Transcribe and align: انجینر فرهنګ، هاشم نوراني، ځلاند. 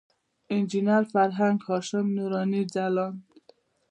انجینر 0.53 1.03
فرهنګ، 1.11 1.59
هاشم 1.67 2.05
نوراني، 2.15 2.61
ځلاند. 2.73 3.21